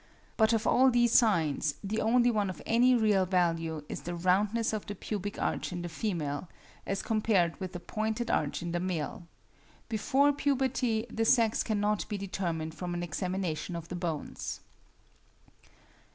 [0.35, 4.73] But of all these signs the only one of any real value is the roundness
[4.73, 6.49] of the pubic arch in the female,
[6.87, 9.27] as compared with the pointed arch in the male.
[9.89, 14.61] Before puberty the sex cannot be determined from an examination of the bones.